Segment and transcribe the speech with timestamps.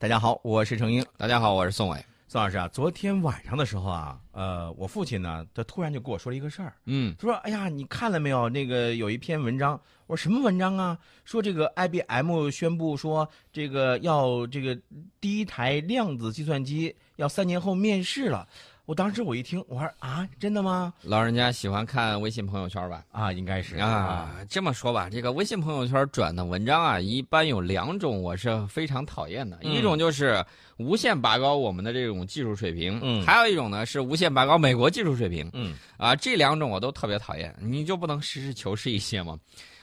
[0.00, 1.04] 大家好，我是程英。
[1.18, 2.02] 大家好，我是宋伟。
[2.26, 6.72] 宋老师啊，昨天晚上的时候啊，呃，我父亲呢，他突然就跟我说了一个事儿。
[6.86, 8.48] 嗯，他说：“哎呀，你看了没有？
[8.48, 9.78] 那个有一篇文章。”
[10.08, 10.98] 我说：“什么文章啊？
[11.26, 14.74] 说这个 IBM 宣布说，这个要这个
[15.20, 18.48] 第一台量子计算机要三年后面世了。”
[18.90, 20.92] 我当时我一听，我说啊，真的吗？
[21.02, 23.04] 老人家喜欢看微信朋友圈吧？
[23.12, 24.34] 啊，应该是啊。
[24.48, 29.56] 这么说吧，这个微信朋友圈转的文章啊，一般有两种，我是非常讨厌的。
[29.62, 30.44] 一种就是
[30.76, 37.54] 无限拔高我们的这种技术水平，嗯，还有一种呢是无限拔高美国技术水平，嗯，啊，这两种我都特别讨厌。
[37.60, 39.38] 你就不能实事求是一些吗？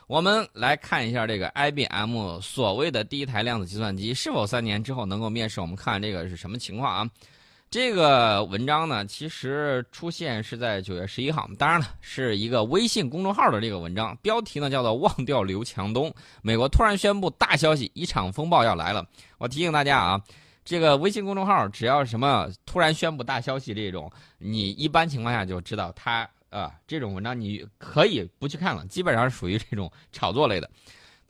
[0.07, 5.61] 我们来看一下这个 IBM 所谓的第一台量子计算机是否三年之后能够面世？
[5.61, 7.09] 我们看这个是什么情况啊？
[7.69, 16.13] 这个文章呢，其实出现是在九月十一号，当然了，是一个微信公众号的这个文章，标题呢叫做“忘掉刘强东”。
[16.41, 19.05] 美国突然宣布大消息，一场风暴要来了。
[19.37, 20.21] 我提醒大家啊，
[20.63, 30.69] 这个微信公众号只要什么突然宣布大消息这种，你一般情况下就知道它啊，这种文章你可以不去看了，基本上属于这种炒作类的。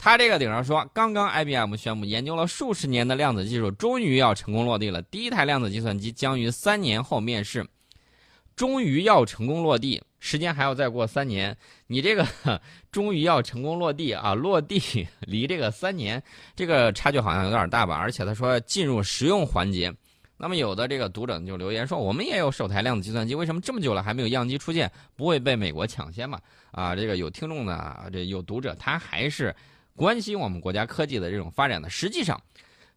[0.00, 5.02] 他这个顶上说，刚刚 IBM 宣布，研究了数十年的量子技术终于要成功落地了。
[5.02, 7.66] 第一台量子计算机将于三年后面世，
[8.54, 11.54] 终于要成功落地，时间还要再过三年。
[11.88, 12.24] 你这个
[12.92, 14.80] 终于要成功落地啊，落地
[15.22, 16.22] 离这个三年
[16.54, 17.96] 这个差距好像有点大吧？
[17.96, 19.92] 而且他说进入实用环节。
[20.36, 24.88] 那么有的这个读者就留言说，我们也有首台量子计算机，为什么这么久了还没有样机出现？
[25.16, 26.40] 不会被美国抢先吗？
[26.70, 29.52] 啊，这个有听众呢，这有读者他还是。
[29.98, 32.40] 关心我们国家科技的这种发展的，实际上，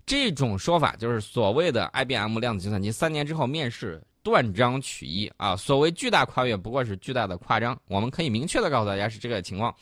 [0.06, 5.56] 这种说法就是所谓的 IBM 量子计算机三年之后面世，断章取义啊！
[5.56, 7.76] 所谓巨大跨越，不过是巨大的夸张。
[7.88, 9.76] 我们可以明确的告诉大家是这个情况。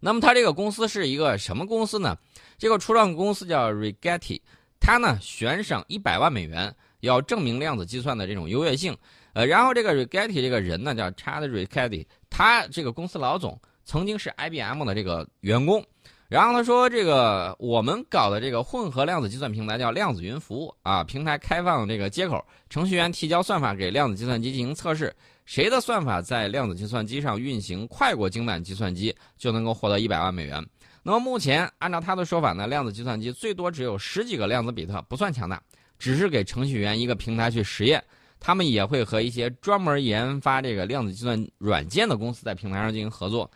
[0.00, 2.18] 那么，它这个公司是一个什么公司呢？
[2.58, 4.40] 这个初创公司叫 Rigetti，
[4.80, 8.96] 它呢悬赏一百万美元，要证明量子计算的这种优越性。
[9.34, 15.82] 呃，然后这个 Rigetti 这个人呢叫 Chad Rigetti，他这个公司老总曾经是 IBM 的这个员工。
[16.28, 25.10] 然后他说：“这个我们搞的这个混合量子计算平台叫量子云服务啊，平台开放这个接口，程序员提交算法给量子计算机进行测试，
[25.46, 30.62] 谁的算法在量子计算机上运行快过精胆计算机，就能够获得一百万美元。
[31.02, 35.58] 那么目前按照他的说法呢，量子计算机最多只有十几个量子比特，不算强大，
[35.98, 38.04] 只是给程序员一个平台去实验。
[38.38, 43.50] 他们也会和一些专门研发这个量子计算软件的公司在平台上进行合作。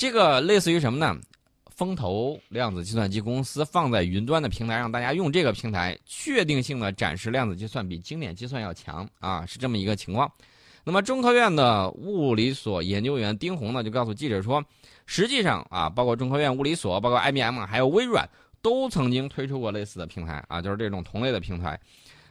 [0.00, 1.14] 这个类似于什么呢？”
[1.76, 10.30] 风投量子计算机公司放在云端的平台，让大家用这个平台确定性的展示量子计算比经典计算要强啊，是这么一个情况。
[10.84, 14.64] 那么中科院的物理所研究员丁红呢，就告诉记者说，
[15.04, 18.26] 实际上啊，包括中科院物理所、包括 IBM 还有微软，
[18.62, 21.78] 都曾经推出过类似的平台啊，就是这种同类的平台。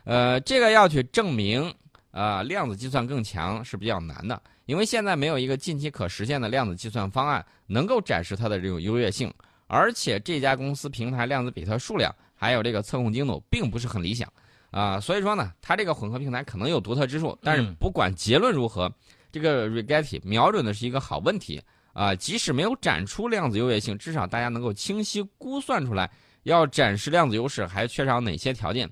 [0.05, 1.71] 呃，这个要去证明
[2.09, 4.41] 啊，量子计算更强是比较难的。
[4.69, 9.33] 因为现在没有一个近期可实现的量子计算方案能够展示它的这种优越性，
[9.65, 14.31] 而且这家公司平台量子比特数量还有这个测控精度并不是很理想，
[14.69, 18.93] 啊，所以说呢，它这个混合平台可能有独特之处，但是不管结论如何，
[19.31, 21.59] 这个 Rigetti 瞄准的是一个好问题
[21.93, 26.07] 啊，即使没有展出量子优越性，至少大家能够清晰估算出来，
[26.43, 28.87] 要展示量子优势还缺少哪些条件。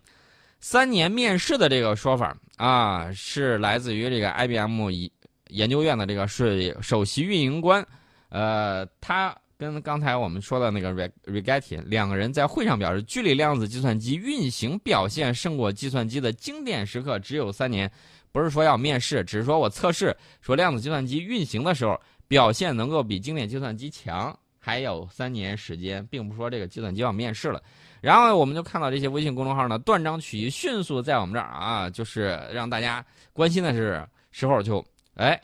[0.60, 5.12] 三年面试的这个说法啊，是来自于这个 IBM 一。
[5.50, 7.86] 研究院的这个是首席运营官，
[8.30, 10.94] 呃，他跟刚才我们说的那个
[11.26, 17.92] Rigetti 两个人在会上表示，距离量子计算机运行表现胜过计算机的经典时刻只有三年，
[18.32, 27.60] 不是说要面试，只是说我测试说量子计算机运行的时候表现能够比经典计算机强，还有三年时间，并不说这个计算机要面试了。
[28.00, 33.04] 然后我们就看到这些微信公众号呢断章取义，迅速在我们这儿啊，就是让大家
[33.34, 34.86] 关心的是时候就。
[35.18, 35.40] 哎，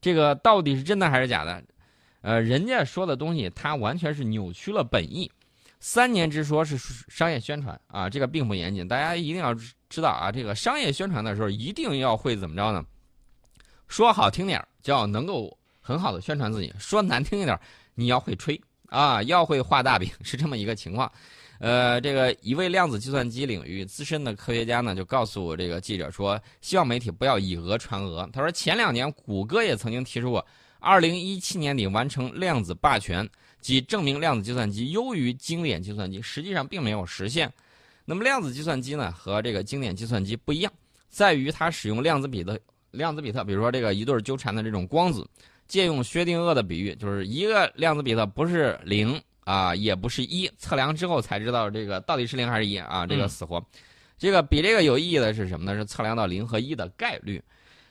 [0.00, 1.62] 这个到底是真的还是假的？
[2.22, 5.30] 呃，人家说的东西，他完全是扭曲了本意。
[5.78, 6.76] 三年之说是
[7.08, 8.86] 商业宣传啊，这个并不严谨。
[8.86, 9.54] 大家一定要
[9.88, 12.84] 知道啊，这个商业宣传的时候一定要会怎么着呢？
[13.88, 17.58] 说好听点叫能够很好的宣传自己；说难听一点，
[17.94, 21.10] 你要会吹啊，要会画大饼，是这么一个情况。
[21.60, 28.26] 呃，这个一位量子计算机领域资深的科学家呢，就告诉这个记者说，希望媒体不要以讹传讹。
[28.32, 30.44] 他说，前两年谷歌也曾经提出过，
[30.78, 33.28] 二零一七年底完成量子霸权，
[33.60, 37.52] 即证明量子计算机优于经典计算机，实际上并没有实现。
[38.06, 40.72] 那么，量子计算机呢，和这个经典计算机不一样，
[41.10, 42.58] 在于它使用量子比特，
[42.90, 45.28] 量子比特，比如说这个一对纠缠的这种光子，
[45.68, 49.20] 借用薛定谔的比喻，就是一个量子比特不是零。
[49.44, 53.64] 啊，也不是一，测量之后才知道这个到底是零还是一啊，这个嗯死活。
[54.18, 55.74] 这个比这个有意义的是什么呢？
[55.78, 57.42] 是测量到零和一的概率。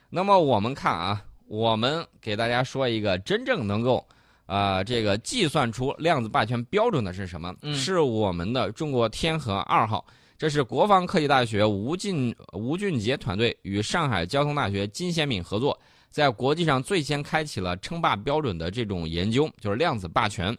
[0.08, 4.06] 那么我们看啊，我们给大家说一个真正能够，
[4.46, 7.52] 啊，这个计算出量子霸权标准的是什么？
[7.62, 10.04] 嗯是我们的中国天河二号。
[10.38, 15.78] 这是国防科技大学吴俊吴俊杰团队与上海交通大学金贤敏合作，
[16.10, 20.56] 在国际上最先开启了称霸标准的这种研究，就是量子霸权。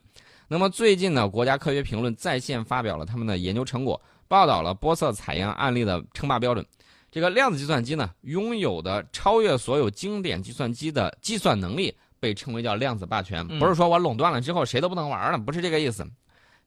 [0.52, 6.66] 那么最近呢，国家科学评论在线发表了他们的研究成果，报道了波色采样案例的称霸标准。
[7.10, 13.48] 这个量子计算机呢，拥有的超越所有经典计算机的计算能力，被称为叫量子霸权。
[13.50, 16.06] 嗯不是说我垄断了之后谁都不能玩了，不是这个意思，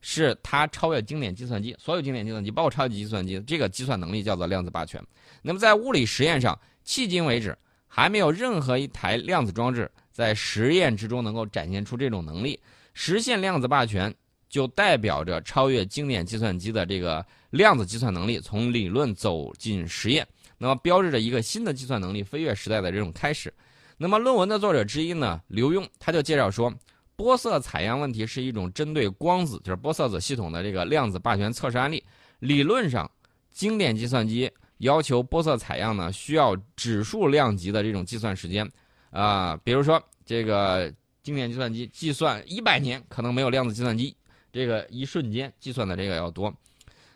[0.01, 4.99] 是它超越经典计算机，所有经典计算机，包括超级计算机，这个计算能力叫做量子霸权。
[5.43, 7.55] 那么在物理实验上，迄今为止
[7.87, 12.59] 还没有任何一台量子装置在实验之中能够展现出这种能力。
[12.95, 14.13] 实现量子霸权，
[14.49, 20.27] 就代表着超越经典计算机的这个量子计算能力，从理论走进实验。
[20.57, 23.53] 那么标志着一个新的计算能力飞跃时代的这种开始。
[23.97, 26.73] 那么论文的作者之一呢，刘墉他就介绍说，
[27.17, 32.03] 波色采样问题是一种针对光子，就是波色子系统的这个量子霸权测试案例。
[32.39, 33.11] 理论上，
[33.53, 38.69] 经典计算机要求波色采样呢，需要指数量级的这种计算时间，
[39.11, 40.93] 啊、比如说这个
[41.25, 44.15] 经典计算机计算一百年，可能没有量子计算机
[44.53, 46.55] 这个一瞬间计算的这个要多。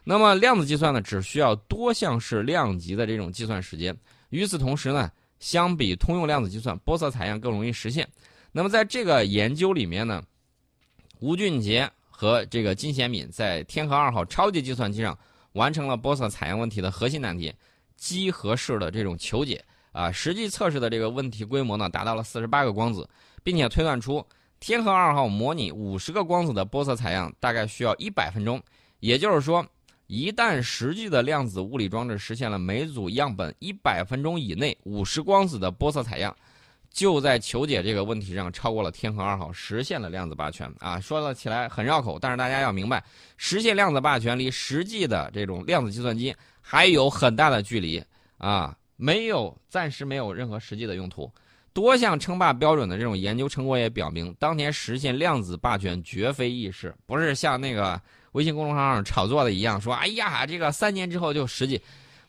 [0.02, 3.94] 那么量子计算呢，只需要多项式量级的这种计算时间。
[4.30, 8.08] 与此同时呢，相比通用量子计算，波色采样更容易实现。
[8.50, 10.24] 那么在这个研究里面呢，
[11.20, 15.16] 吴俊杰和这个金贤敏在天河二号超级计算机上
[15.52, 17.54] 完成了波色采样问题的核心难题——
[17.94, 19.62] 几何式的这种求解。
[19.92, 23.08] 啊，实际测试的这个问题规模呢，达到了四十八个光子，
[23.48, 24.22] 并且推断出
[24.60, 28.62] 天河二号模拟五十个光子的波色采样大概需要一百分钟。
[29.00, 29.66] 也就是说，
[30.06, 36.36] 一旦实际的量子物理装置实现了每组样本一百分钟以内五十光子的波色采样，
[36.90, 41.00] 就在求解这个问题上超过了天河二号，实现了量子霸权啊！
[41.00, 43.02] 说了起来很绕口，但是大家要明白，
[43.38, 48.04] 实现量子霸权离实际的这种量子计算机还有很大的距离
[48.36, 51.32] 啊，没有暂时没有任何实际的用途。
[51.72, 58.00] 多项称霸标准的这种研究成果也表明，当年实现量子霸权绝非易事，不是像那个
[58.32, 61.80] 微信公众号上炒作的一样，说哎呀，这个三年之后就实际，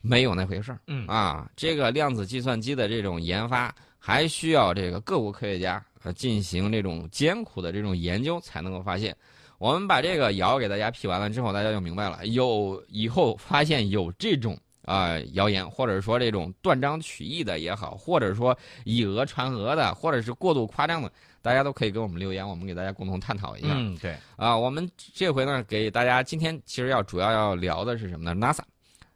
[0.01, 0.79] 没有那回事儿。
[0.87, 9.15] 嗯啊，这个量子计算机的这种研发，还需要这个各国科学家呃进行这种艰苦的这种研究，才能够发现。
[9.57, 14.57] 我们把这个谣给大家辟完了之后，大家就明白了，有以后发现有这种
[14.89, 21.11] 啊、谣言，或者说这种断章取义的也好，或者说以讹传讹的，或者是过度夸张的，
[21.43, 23.67] 大家都可以给我们留言，我们给大家共同探讨一下。
[23.69, 28.63] 嗯，对，啊，我们这回呢，给大家今天其实要主要要聊的是什么呢？NASA，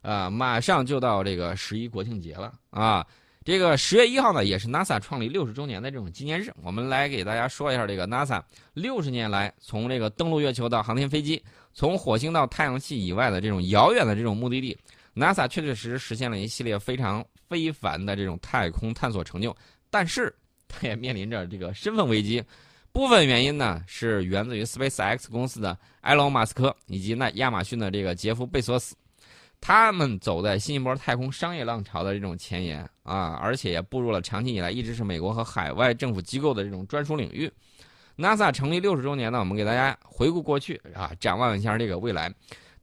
[0.04, 3.04] 啊，马上就到这个十一国庆节了啊。
[3.44, 6.54] 这个十月一号呢，也是 NASA 创立六十周年的这种纪念日。
[6.62, 8.42] 我们来给大家说一下这个 NASA
[8.74, 11.44] 六十年来从这个登陆月球到航天飞机，
[11.74, 14.78] 从火星到太阳系以外的这种遥远的这种目的地
[15.16, 19.56] ，NASA 确确实实实现了一系列非常非凡的这种太空探索成就。
[19.90, 20.34] 但是，
[20.68, 22.44] 它也面临着这个身份危机。
[22.92, 28.96] 部分原因呢是源自于 SpaceX 公司的埃隆·马斯克以及那亚马逊的这个杰夫·贝索斯，
[29.60, 37.52] 他们走在新一波太空商业浪潮的这种前沿啊，而且也步入了长期以来一直是美国和海外政府机构的这种专属领域。
[38.16, 42.32] NASA 成立六十周年呢，我们给大家回顾过去啊，展望一下这个未来。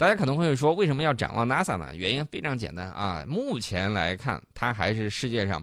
[0.00, 1.94] 大家可能会说，为什么要展望 NASA 呢？
[1.94, 5.62] 原因非常简单啊，目前来看，它还是世界上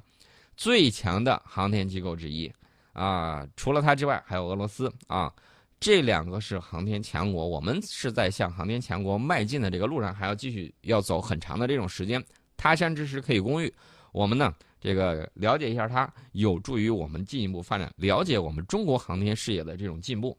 [0.56, 2.54] 最强的航天机构之一。
[2.94, 5.34] 啊，除了它之外，还有俄罗斯啊，
[5.80, 7.48] 这两个是航天强国。
[7.48, 12.24] 我们是在向航天强国迈进的这个路上，还要继续要走很长的这种时间。
[12.56, 13.74] 他山之石可以攻玉，
[14.12, 20.38] 我们呢，这个了解一下它，有助于我们进一步发展，了解我们中国航天事业的这种进步。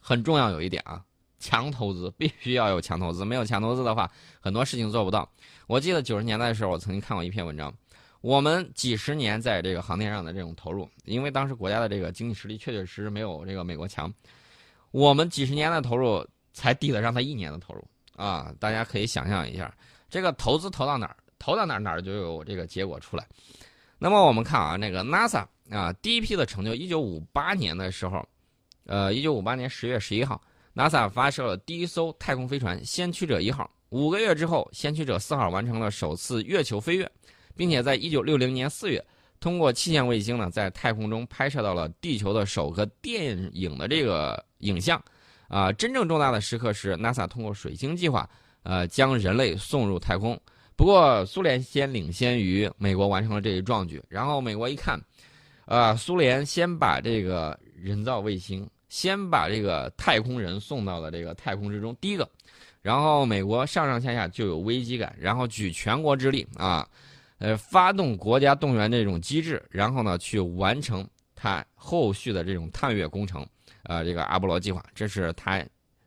[0.00, 1.00] 很重要有一点啊，
[1.44, 4.10] 强投资必须要有强投资，没有强投资的话，
[4.40, 5.30] 很多事情做不到。
[5.66, 7.70] 我记得九十年代的时候，我曾经看过一篇文章。
[8.22, 14.10] 我们几十年在这个航天上的这种投入，因为当时国家的这个经济实力确确实实没有这个美国强，
[14.90, 17.86] 我们几十年的投入才抵得上他一年的投入
[18.16, 18.50] 啊！
[18.58, 19.70] 大家可以想象一下，
[20.08, 23.26] 这个投资投到哪儿，投到哪儿哪儿就有这个结果出来。
[23.98, 28.26] 那么我们看啊，那个 NASA 啊，第一批的成就，一九五八年的时候，
[28.86, 30.40] 呃，一九五八年十月十一号
[30.74, 33.70] ，NASA 发射了第一艘太空飞船“先驱者一号”。
[33.90, 37.10] 五个月之后，“先驱者四号”完成了首次月球飞跃。
[37.56, 39.00] 并且在一九六零年四月，
[39.38, 45.00] 通过气象卫星呢，在太空中拍摄到了地球的首个电影的这个影像，
[45.46, 48.28] 啊，真正重大的时刻是 NASA 通过水星计划，
[48.64, 50.36] 呃，将人类送入太空。
[50.74, 54.02] 不过，苏联先领先于美国完成了这一壮举。
[54.08, 55.00] 然后，美国一看，
[55.66, 62.30] 啊，苏联先把这个人造卫星，先把这个太空人送到了这个太空之中，第一个。
[62.80, 66.88] 然后，美国上上下下就有危机感，然后举全国之力啊，
[67.38, 73.44] 呃，发动国家动员这种机制，然后呢，去完成它后续的这种探月工程，
[73.82, 75.60] 呃，这个阿波罗计划，这是他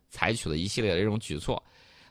[0.09, 1.61] 采取的一系列的这种举措。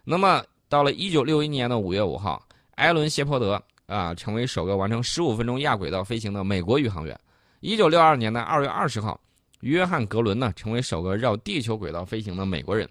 [0.04, 2.46] 那么，到了一九六一年的五月五号。
[2.72, 7.18] 艾伦·谢泼德啊，成为首个完成十五分钟亚轨道飞行的美国宇航员。
[7.60, 9.18] 一九六二年的二月二十号，
[9.66, 12.88] 约翰·格伦呢，成为首个绕地球轨道飞行的美国人。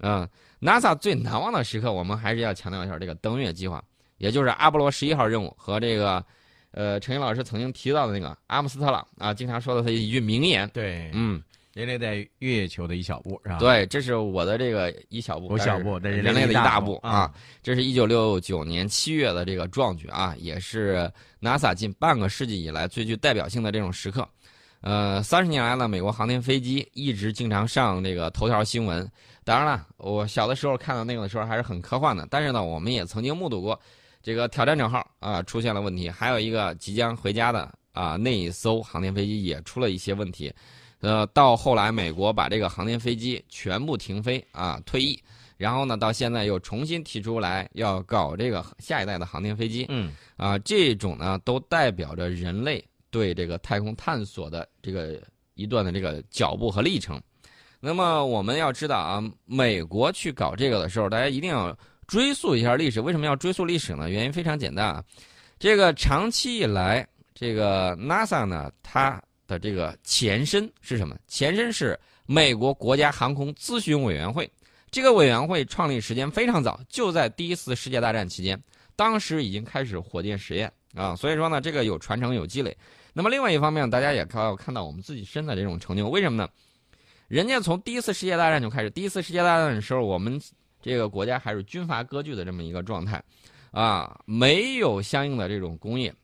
[0.00, 0.28] 嗯
[0.60, 3.82] ，NASA 最难忘的时刻，我们还是要强调一下这个登月计划，
[4.18, 6.24] 也就是阿波罗十一号任务和这个，
[6.72, 10.68] 呃，陈毅老师曾经提到的那个阿姆斯特朗啊，经常说的他一句名言。
[10.74, 11.42] 对，嗯。
[11.74, 13.58] 人类在月球的一小步，是吧？
[13.58, 17.32] 对，这是我的这个一小步，我小步，人类的一大步啊！
[17.62, 21.08] 这是一九六九年七月的这个壮举啊，也是
[21.40, 24.28] NASA 近半个世纪以来最具代表性的这种时刻。
[24.80, 29.10] 呃，三十年来呢，美国航天飞机一直经常上这个头条新闻。
[29.44, 33.78] 当然了，我小的时候看到那个的时候还是很科幻的，但是呢，我们也曾经目睹过
[34.22, 40.52] 这个挑战者号啊出现了问题，还有一个即将回家的啊那一艘航天飞机也出了一些问题。
[41.00, 45.20] 呃，到后来，美国把这个航天飞机全部停飞啊，退役，
[45.56, 55.20] 然后呢，到现在又重新提出来要搞这个下一代的航天飞机，嗯，啊，这种呢都代表着人类对这个太空探索的这个
[55.54, 57.20] 一段的这个脚步和历程。
[57.80, 63.00] 那么我们要知道啊，美国去搞这个的时候，大家一定要追溯一下历史。
[63.00, 64.10] 为什么要追溯历史呢？
[64.10, 65.04] 原因非常简单啊，
[65.58, 69.22] 这个长期以来，这个 NASA 呢，它。
[69.48, 71.16] 的这个前身是什么？
[71.26, 74.46] 前身是美国国家航空咨询委员会。
[74.90, 78.62] 这个委员会创立时间非常早，就在第一次世界大战期间，
[78.94, 81.16] 当时已经开始火箭实验啊。
[81.16, 82.76] 所以说呢，这个有传承有积累。
[83.12, 86.08] 那么另外一方面，大家也看要看到我们自己身的这种成就。
[86.08, 86.48] 为什么呢？
[87.28, 90.40] 人家从第一次世界大战就开始，第一次世界大战的时候，我们
[90.80, 93.22] 这个国家还是军阀割据的这么一个状态
[93.70, 96.14] 啊，没有相应的这种工业。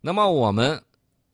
[0.00, 0.82] 那么我们。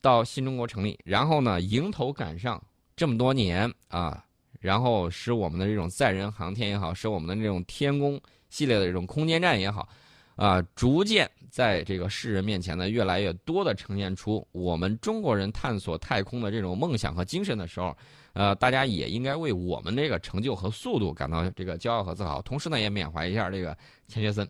[0.02, 2.62] 到新中国成立，然后呢，迎头赶上
[2.94, 4.24] 这么多年啊，
[4.60, 9.88] 然后使我们的这种载人航天也好，使我们的这种天宫系列的这种空间站也好，
[10.36, 17.96] 啊，逐渐在这个世人面前呢，越来越多的呈现出我们中国人探索太空的这种梦想和精神的时候，
[18.34, 23.76] 呃，大家也应该为我们这个成就和速度感到这个骄傲和自豪，同时呢，也缅怀一下这个
[24.06, 24.48] 钱学森，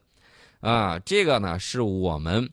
[0.60, 2.46] 啊，这个呢是我们。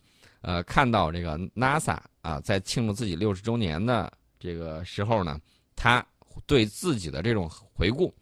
[0.46, 5.40] 呃，看到这个 NASA 啊，在庆祝自己六十周年的这个时候呢，
[5.74, 6.06] 他
[6.46, 8.14] 对自己的这种回顾。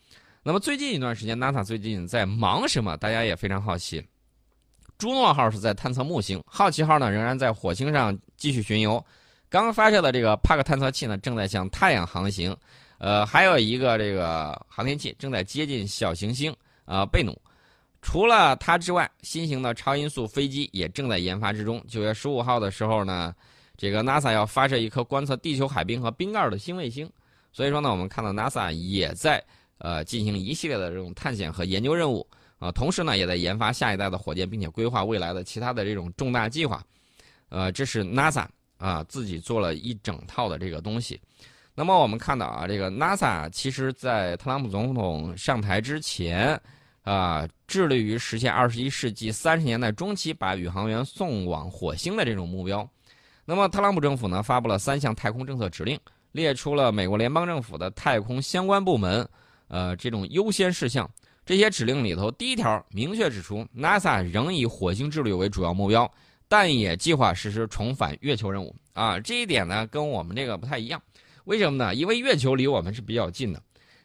[0.43, 2.95] 那么最近一段时间，NASA 最近在忙什么？
[2.97, 4.05] 大家也非常好奇。
[5.01, 9.03] 朱诺号是在探测木星，好奇号呢仍然在火星上继续巡游。
[9.49, 12.55] 刚发射的这个帕克探测器呢，正在向太阳航行。
[12.99, 16.55] 呃，还有一个这个航天器正在接近小行星
[16.85, 17.35] 啊贝努。
[18.03, 21.83] 除了它之外，新型的超音速飞机也正在研发之中。
[21.87, 23.33] 九月十五号的时候呢，
[23.75, 27.09] 这个 NASA 要发射一颗观测地球海冰和冰盖的新卫星。
[27.51, 29.43] 所以说呢，我们看到 NASA 也在
[29.79, 32.23] 呃进行一系列的这种探险和研究任务
[32.61, 36.81] 啊，同时呢也在研发下一代的火箭，并且规划未来的其他的这种重大计划。
[37.49, 38.45] 呃，这是 NASA
[38.77, 41.19] 啊自己做了一整套的这个东西。
[41.75, 46.57] 那么我们看到啊，这个 NASA 其实在特朗普总统上台之前。
[47.03, 52.87] 啊，致力于实现二十一世纪三十年代中期把宇航员送往火星的这种目标。
[53.43, 55.99] 那么，特朗普政府呢发布了三项太空政策指令，
[56.31, 59.27] 列出了美国联邦政府的太空相关部门
[59.67, 61.09] 呃这种优先事项。
[61.51, 66.09] 这些指令里头，第一条明确指出，NASA 仍以火星之旅为主要目标，
[66.47, 68.73] 但也计划实施重返月球任务。
[68.93, 71.03] 啊，这一点呢跟我们这个不太一样。
[71.43, 71.93] 为什么呢？
[71.93, 73.61] 因为月球离我们是比较近的，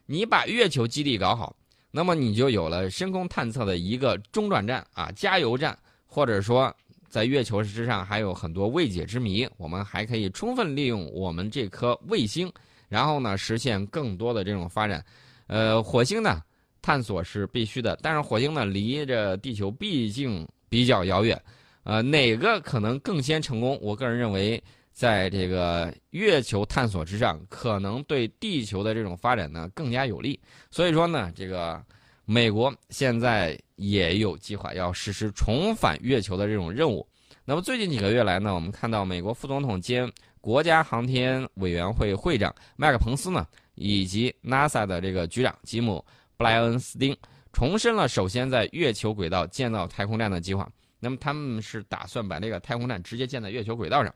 [0.06, 1.54] 你把月球基地搞好。
[1.92, 6.74] 那么你就有了深空探测的一个中转站啊，加油站，或者说
[7.08, 12.52] 在月球之上还有很多未解之谜，我们还可以充分利用我们这颗卫星，
[12.88, 15.04] 然后呢实现更多的这种发展。
[15.46, 16.42] 呃，火星呢
[16.86, 21.42] 探索是必须的，但是火星呢离着地球毕竟比较遥远，
[21.82, 23.76] 呃，哪个可能更先成功？
[23.82, 24.62] 我个人认为。
[24.92, 30.40] 在这个月球探索之上，可能对地球的这种发展呢更加有利。
[30.70, 31.84] 所以说呢，这个
[32.24, 37.06] 美国现在也有计划要实施重返月球的这种任务。
[37.44, 46.02] 那么最近几个月来呢，我们看到美国副总统兼国家航天委员会会长麦克彭斯呢，以及 NASA 的这个局长吉姆
[46.36, 47.16] 布莱恩斯汀
[47.52, 50.68] 重申了首先在月球轨道建造太空站的计划。
[50.98, 54.14] 那么他们是打算把这个太空站直接建在月球轨道上，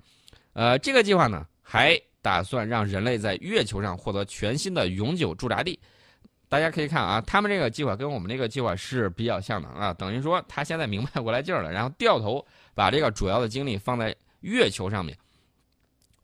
[0.54, 5.78] 呃，这个计划呢还打算让人类在月球上获得全新的永久驻扎地。
[6.48, 15.16] 大家可以看啊，他们这个计划跟我们这个计划是比较像的啊，等于说他现在明白过来劲儿了，然后掉头把这个主要的精力放在月球上面。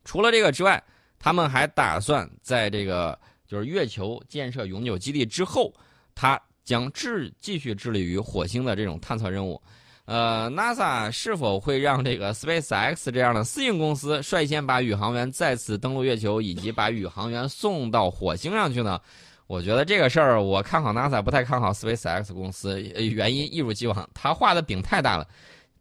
[0.04, 0.82] 除了这个之外，
[1.18, 5.72] 他们还打算在这个就是月球建设永久基地之后，
[6.14, 9.60] 它将致继续致力于火星的这种探测任务。
[10.04, 19.00] 呃，NASA 是否会让这个 SpaceX 这样的私营公司率先把宇航员再次登陆月球，以及把宇航员送到火星上去呢？
[19.48, 22.80] 我觉得这个事儿，我看好 NASA，不太看好 SpaceX 公司。
[22.80, 25.26] 原因一如既往，他画的饼太大了。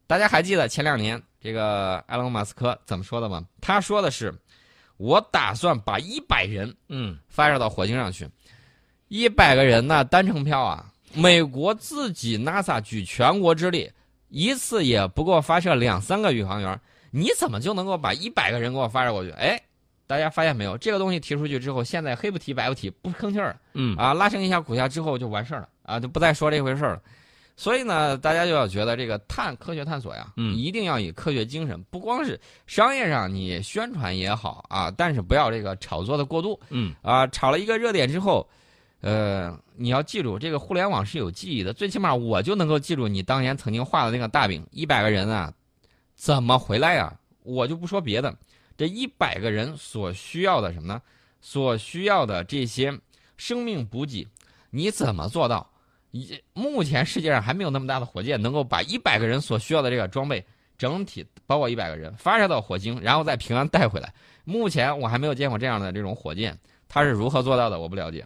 [0.08, 3.44] 大家还记得前两年这个埃隆·马斯克怎么说的吗？
[3.62, 4.32] 他说的是
[4.98, 8.28] ：“我打算把一百人，嗯，发射到火星上去。
[9.08, 13.92] 一百个人呢，单程票啊，美国自己 NASA 举全国之力，
[14.30, 16.80] 一次也不够发射两三个宇航员，
[17.12, 19.32] 你怎么就能够把一百个人给我发射过去？
[19.32, 19.62] 哎。”
[20.08, 27.02] 大家发现没有，这个东西提出去之后，现在黑不提白不提，不吭气儿，嗯啊，拉升一下股价之后就完事儿了啊，就不再说这回事儿了。
[27.58, 38.46] 所以呢，大家就要觉得这个探科学探索呀，嗯，一定要以科学精神，不光是商业上你宣传也好啊，但是不要这个炒作的过度，嗯啊，炒了一个热点之后，
[39.00, 45.54] 呃，你要记住，这个互联网是有记忆的，最起码我就能够记住你当年曾经画的那个大饼，一百个人啊，
[46.14, 47.18] 怎么回来呀？
[47.44, 48.36] 我就不说别的。
[48.76, 51.02] 这一百个人所需要的什么呢？
[51.40, 53.00] 所需要的这些
[53.38, 54.28] 生命补给，
[54.72, 55.70] 你怎么做到？
[56.16, 60.42] 一目前世界上还没有那么大的火箭能够把一百个人所需要的这个装备
[60.78, 64.14] 整体包括一百个人发射到火星，然后再平安带回来。
[64.46, 66.58] 目前我还没有见过这样的这种火箭，
[66.88, 67.82] 它是如何做到的？
[67.82, 68.26] 我不了解。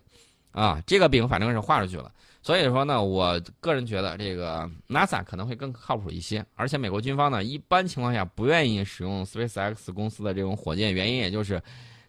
[0.51, 2.11] 啊，这个饼反正是画出去了。
[2.43, 11.59] 所以说呢，我个人觉得这个 NASA 可能会更靠谱一些，而且美国军方呢，一般情况下不愿意使用 SpaceX 公司的这种火箭，原因也就是，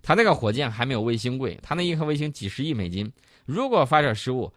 [0.03, 3.11] 它那个火箭还没有卫星贵，它那一颗卫星几十亿美金，
[3.47, 4.53] 如果发射失误，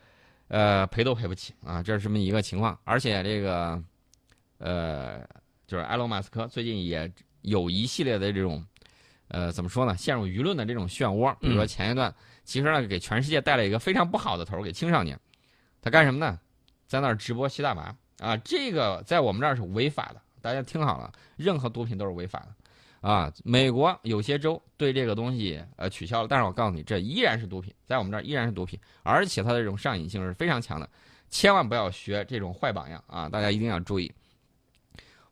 [0.54, 2.80] 呃，赔都赔不起啊，这是这么一个情况。
[2.84, 3.84] 而且这个，
[4.60, 5.28] 呃，
[5.66, 7.12] 就是埃隆·马斯克最近也
[7.42, 8.64] 有一系列的这种，
[9.30, 12.14] 呃，怎么说呢，陷入舆论的这种漩涡，比如说前一段，
[12.44, 15.20] 其实呢，给全世界带来一个非常不好的头给青少年。
[15.82, 16.40] 他干什么呢？
[16.86, 18.38] 在那儿直播吸大麻啊！
[18.38, 20.22] 这个在我们这儿是违法的。
[20.40, 22.54] 大家听好了，任何毒品都是违法的
[23.04, 23.30] 啊！
[23.44, 30.90] 美国有些州对这个东西呃取消了，但是我告诉你，这依然是毒品，在我们这儿依然是毒品，而且它的这种上瘾性是非常强的，
[31.30, 33.28] 千万不要学这种坏榜样啊！
[33.28, 34.10] 大家一定要注意。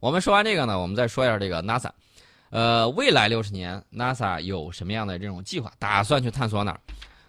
[0.01, 1.89] 我们说完这个呢，我们再说一下这个 NASA，
[2.49, 6.79] 呃，未来六十年 NASA 有什么样的这种计划，打算去探索哪儿？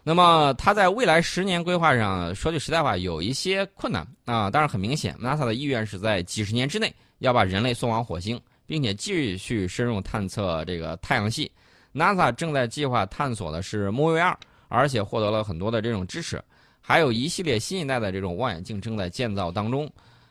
[0.02, 4.50] 那么，它在未来十年规划上，说句实在话，有一些困难啊。
[4.50, 11.50] 但是很明显，NASA 的意愿是在几十年之内要把人类送往火星，并且继续深入探测这个太阳系。
[11.92, 14.36] NASA 正在计划探索的是木卫二，
[14.68, 16.42] 而且获得了很多的这种支持，
[16.80, 19.90] 还有一系列新一代的这种望远镜正在建造当中。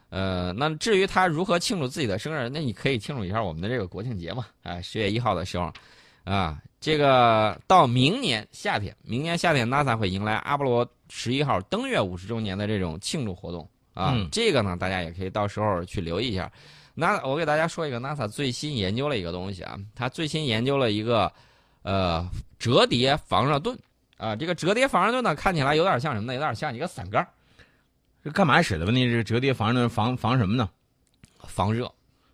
[0.10, 4.48] 呃，那至于他如何庆祝自己的生日，那你可以庆祝一下我们的这个国庆节嘛？
[4.64, 5.72] 啊，十月一号的时候，
[6.24, 6.62] 啊。
[6.82, 14.18] 这个到明年夏天，明年夏天，NASA 会迎来阿波罗十一号登月五十周年的这种庆祝活动啊。
[14.32, 16.52] 这个呢，大家也可以到时候去留意一下。
[17.02, 21.34] 那我给大家说一个 NASA 最新研究了一个东西啊，它最新研究了一个
[21.82, 23.76] 呃折叠防热盾
[24.18, 24.36] 啊。
[24.36, 26.36] 这个折叠防热盾呢，看起来有点像什么呢？
[26.36, 27.28] 有点像一个伞盖。
[28.24, 28.86] 这干嘛使的？
[28.86, 30.70] 问题是折叠防热盾防防什么呢？
[31.48, 31.92] 防热。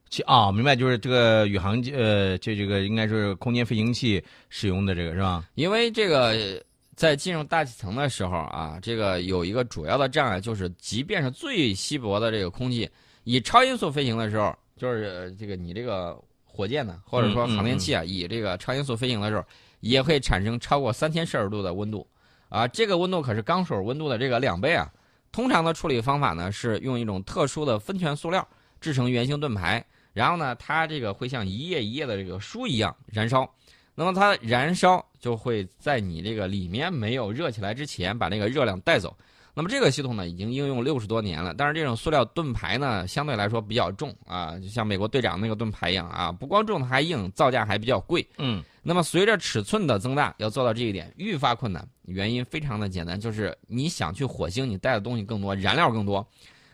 [0.10, 5.45] 其啊，明白，就是这个宇航呃，这这个应该是空间飞行器使用的这个是吧？
[5.56, 6.62] 因为这个
[6.93, 12.89] 在进入大气层的时候啊，这个有一个主要的障碍，就是即便是最稀薄的这个空气，
[13.27, 19.43] 以超音速飞行的时候，就是这个你这个火箭呢，或者说航天器啊，以这个超音速飞行的时候，
[19.81, 22.07] 也会产生超过三千摄氏度的温度，
[22.47, 24.89] 啊，这个温度可是钢水温度的这个两倍啊。
[25.29, 28.47] 通常的处理方法呢，是用一种特殊的酚醛塑料
[28.79, 29.85] 制成圆形盾牌。
[30.13, 33.53] 然后呢，它这个会像一页一页的这个书一样燃烧，
[33.93, 39.13] 那么它燃烧就会在你这个里面没有热起来之前把那个热量带走。
[39.58, 41.52] 那么这个系统呢，已经应用六十多年了。
[41.52, 48.24] 但是这种塑料盾牌呢，相对来说比较重啊，就像美国队长那个盾牌一样啊，不光重，它还硬，造价还比较贵。
[48.38, 48.63] 嗯。
[48.84, 51.84] 那么随着尺寸的增大，要做到这一点愈发困难。
[52.04, 56.24] 原因非常的简单，就是你想去火星，你带的东西更多，燃料更多。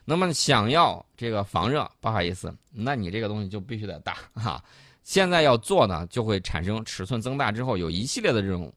[0.04, 4.62] 那么想要这个防热，不好意思，那你这个东西就必须得大哈。
[5.04, 8.69] 现在要做呢，就会产生尺寸增大之后有一系列的这种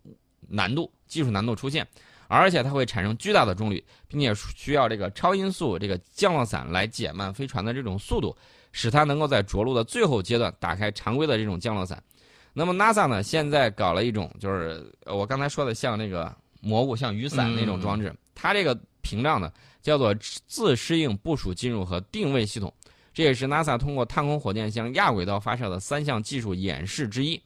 [0.46, 1.84] 难度、技术难度出现。
[2.28, 8.36] 而且它会产生巨大的重力，并且需要这个超音速这个降落伞来减慢飞船的这种速度，
[8.72, 12.02] 使它能够在着陆的最后阶段打开常规的这种降落伞。
[12.52, 20.14] 那么 NASA 呢，现在搞了一种就是我刚才说的像那个蘑菇、像雨伞那种装置，它这个屏障呢叫做
[20.46, 22.72] 自适应部署进入和定位系统，
[23.14, 27.40] 这也是 NASA 通过探空火箭向亚轨道发射的三项技术演示之一。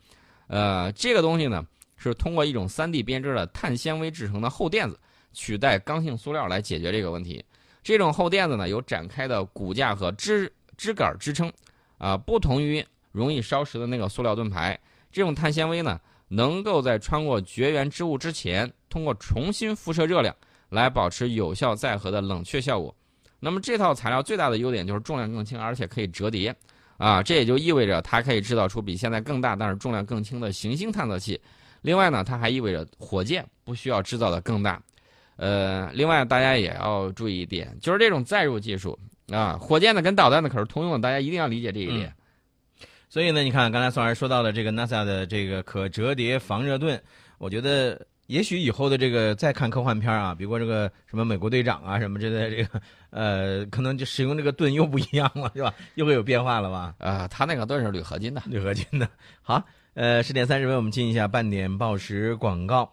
[0.46, 1.64] 呃，这个东西呢。
[2.08, 4.98] 是通过一种 3D 编织的碳纤维制成的厚垫子
[5.32, 7.44] 取代刚性塑料来解决这个问题。
[7.82, 11.52] 这种厚垫子呢有展开的骨架和支支杆支撑，
[11.98, 14.78] 啊，不同于容易烧蚀的那个塑料盾牌。
[15.12, 20.34] 这种碳纤维呢能够在穿过绝缘织物之前，通过重新辐射热量
[20.68, 22.94] 来保持有效载荷的冷却效果。
[23.40, 26.54] 那么这套材料最大的优点就是重量更轻，而且可以折叠，
[26.98, 31.40] 啊，这也就意味着它可以制造出比现在更大但是重量更轻的行星探测器。
[31.82, 34.82] 另外呢，它还意味着火箭不需要制造的更大，
[35.36, 38.98] 呃，另外大家也要注意一点，就是这种载入技术
[39.32, 42.12] 啊，火箭呢跟导弹呢可是通用的，大家一定要理解这一点。
[43.08, 47.02] 所以呢，你看刚才宋老师说到了这个 NASA 的这个可折叠防热盾，
[47.38, 55.74] 我觉得也许以后的这个再看科幻片啊，比如这个什么美国队长啊什么之类的，这个 呃，可能就使用这个盾又不一样了，是吧？
[55.94, 56.94] 又会有变化了吧？
[56.98, 59.08] 啊，他那个盾是铝合金的，铝合金的。
[59.42, 59.64] 好。
[59.94, 62.92] 呃，十点三十分，我们进一下半点报时广告。